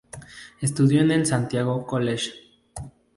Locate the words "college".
1.85-2.31